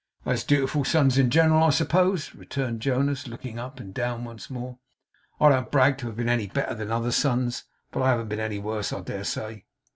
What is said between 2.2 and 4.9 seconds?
returned Jonas, looking up and down once more.